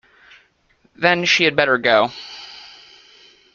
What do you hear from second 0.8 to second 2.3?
Then she had better go.